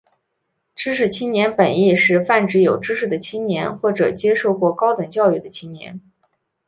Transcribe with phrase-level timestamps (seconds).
[0.73, 6.01] 知识青年本义是泛指有知识的青年或者接受过高等教育的青年。